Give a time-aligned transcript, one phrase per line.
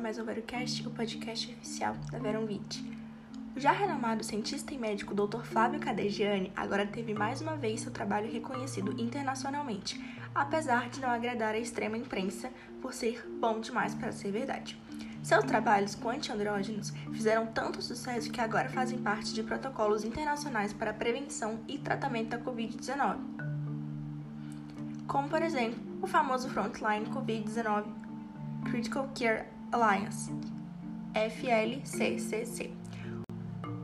[0.00, 2.84] mais um VeroCast, o podcast oficial da Veron 20.
[3.54, 5.44] O já renomado cientista e médico Dr.
[5.44, 10.04] Flávio Cadegiani agora teve mais uma vez seu trabalho reconhecido internacionalmente,
[10.34, 12.50] apesar de não agradar a extrema imprensa
[12.80, 14.76] por ser bom demais para ser verdade.
[15.22, 20.92] Seus trabalhos com antiandrógenos fizeram tanto sucesso que agora fazem parte de protocolos internacionais para
[20.92, 23.18] prevenção e tratamento da Covid-19.
[25.06, 28.01] Como, por exemplo, o famoso Frontline Covid-19
[28.64, 30.30] Critical Care Alliance,
[31.14, 32.72] FLCCC.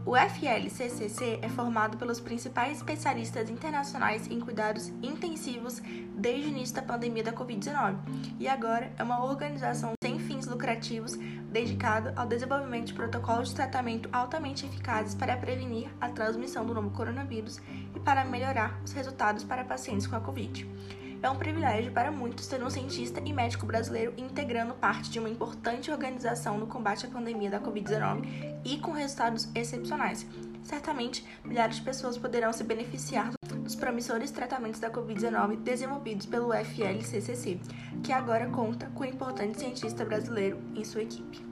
[0.07, 5.83] O FLCCC é formado pelos principais especialistas internacionais em cuidados intensivos
[6.15, 7.97] desde o início da pandemia da Covid-19
[8.39, 11.15] e agora é uma organização sem fins lucrativos
[11.51, 16.91] dedicada ao desenvolvimento de protocolos de tratamento altamente eficazes para prevenir a transmissão do novo
[16.91, 17.61] coronavírus
[17.95, 20.67] e para melhorar os resultados para pacientes com a Covid.
[21.21, 25.29] É um privilégio para muitos ter um cientista e médico brasileiro integrando parte de uma
[25.29, 30.25] importante organização no combate à pandemia da Covid-19 e com resultados excepcionais.
[30.63, 33.33] Certamente, milhares de pessoas poderão se beneficiar
[33.65, 37.59] dos promissores tratamentos da Covid-19 desenvolvidos pelo FLCCC,
[38.03, 41.48] que agora conta com um importante cientista brasileiro em sua equipe.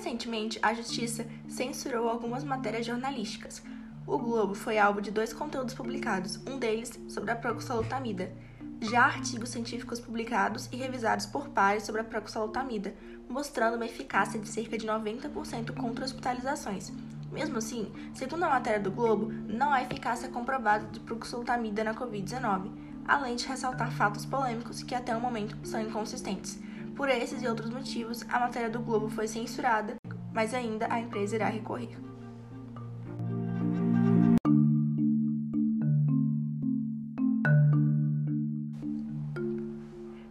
[0.00, 3.62] Recentemente, a Justiça censurou algumas matérias jornalísticas.
[4.06, 8.32] O Globo foi alvo de dois conteúdos publicados, um deles sobre a proxalutamida.
[8.80, 12.94] Já artigos científicos publicados e revisados por pares sobre a proxalutamida,
[13.28, 16.90] mostrando uma eficácia de cerca de 90% contra hospitalizações.
[17.30, 22.72] Mesmo assim, segundo a matéria do Globo, não há eficácia comprovada de proxalutamida na Covid-19,
[23.06, 26.58] além de ressaltar fatos polêmicos que até o momento são inconsistentes.
[27.00, 29.96] Por esses e outros motivos, a matéria do Globo foi censurada,
[30.34, 31.96] mas ainda a empresa irá recorrer.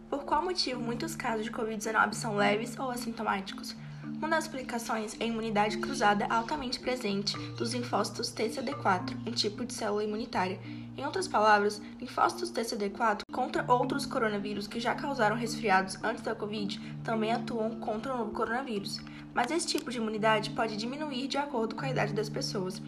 [0.08, 3.74] Por qual motivo muitos casos de Covid-19 são leves ou assintomáticos?
[4.02, 9.74] Uma das explicações é a imunidade cruzada altamente presente dos linfócitos TCD4, um tipo de
[9.74, 10.58] célula imunitária.
[10.96, 16.80] Em outras palavras, linfócitos TCD4 contra outros coronavírus que já causaram resfriados antes da Covid
[17.04, 19.00] também atuam contra o novo coronavírus.
[19.34, 22.82] Mas esse tipo de imunidade pode diminuir de acordo com a idade das pessoas.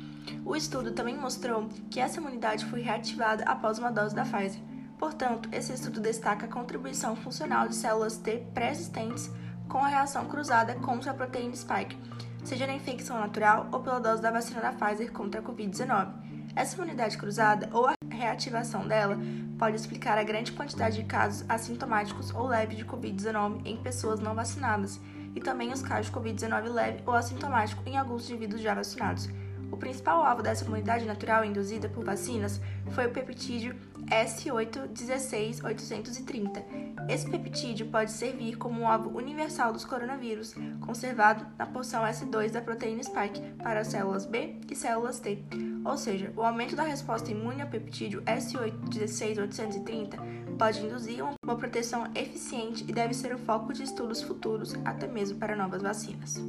[0.44, 4.60] O estudo também mostrou que essa imunidade foi reativada após uma dose da Pfizer.
[4.98, 9.30] Portanto, esse estudo destaca a contribuição funcional de células T pré-existentes
[9.68, 11.98] com a reação cruzada contra a proteína spike,
[12.44, 16.32] seja na infecção natural ou pela dose da vacina da Pfizer contra a Covid-19.
[16.54, 19.18] Essa imunidade cruzada ou a reativação dela
[19.58, 24.34] pode explicar a grande quantidade de casos assintomáticos ou leves de Covid-19 em pessoas não
[24.34, 25.00] vacinadas
[25.34, 29.30] e também os casos de Covid-19 leve ou assintomático em alguns indivíduos já vacinados.
[29.70, 33.74] O principal alvo dessa imunidade natural induzida por vacinas foi o peptídeo
[34.06, 36.62] S8-16-830.
[37.08, 42.60] Esse peptídeo pode servir como um alvo universal dos coronavírus, conservado na porção S2 da
[42.60, 45.42] proteína spike para células B e células T.
[45.84, 52.84] Ou seja, o aumento da resposta imune ao peptídeo S8-16-830 pode induzir uma proteção eficiente
[52.88, 56.40] e deve ser o foco de estudos futuros, até mesmo para novas vacinas.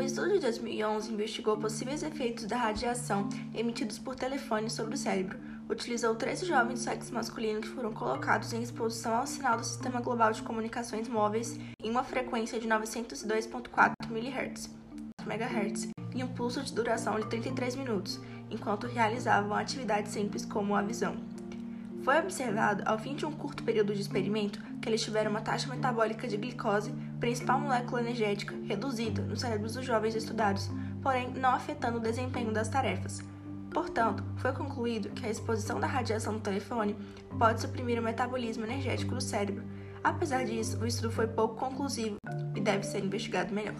[0.00, 5.38] Um estudo de 2011 investigou possíveis efeitos da radiação emitidos por telefone sobre o cérebro.
[5.68, 10.00] Utilizou 13 jovens de sexo masculino que foram colocados em exposição ao sinal do Sistema
[10.00, 14.70] Global de Comunicações Móveis em uma frequência de 902.4 MHz,
[15.26, 18.18] MHz em um pulso de duração de 33 minutos,
[18.50, 21.14] enquanto realizavam atividades simples como a visão.
[22.02, 25.68] Foi observado, ao fim de um curto período de experimento, que eles tiveram uma taxa
[25.68, 30.70] metabólica de glicose, principal molécula energética, reduzida nos cérebros dos jovens estudados,
[31.02, 33.20] porém não afetando o desempenho das tarefas.
[33.70, 36.96] Portanto, foi concluído que a exposição da radiação do telefone
[37.38, 39.62] pode suprimir o metabolismo energético do cérebro.
[40.02, 42.16] Apesar disso, o estudo foi pouco conclusivo
[42.56, 43.76] e deve ser investigado melhor.